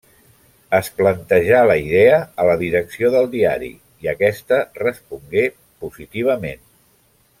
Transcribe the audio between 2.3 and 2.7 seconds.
a la